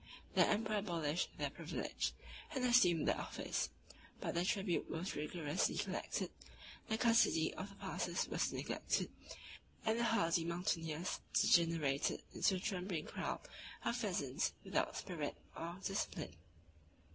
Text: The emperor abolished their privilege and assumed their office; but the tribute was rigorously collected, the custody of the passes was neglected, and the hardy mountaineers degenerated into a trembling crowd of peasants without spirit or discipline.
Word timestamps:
The 0.33 0.47
emperor 0.47 0.77
abolished 0.77 1.29
their 1.37 1.51
privilege 1.51 2.13
and 2.55 2.65
assumed 2.65 3.07
their 3.07 3.19
office; 3.21 3.69
but 4.19 4.33
the 4.33 4.43
tribute 4.43 4.89
was 4.89 5.15
rigorously 5.15 5.77
collected, 5.77 6.31
the 6.89 6.97
custody 6.97 7.53
of 7.53 7.69
the 7.69 7.75
passes 7.75 8.27
was 8.27 8.51
neglected, 8.51 9.11
and 9.85 9.99
the 9.99 10.05
hardy 10.05 10.43
mountaineers 10.43 11.19
degenerated 11.33 12.23
into 12.33 12.55
a 12.55 12.59
trembling 12.59 13.05
crowd 13.05 13.41
of 13.85 14.01
peasants 14.01 14.53
without 14.63 14.97
spirit 14.97 15.35
or 15.55 15.77
discipline. 15.83 16.33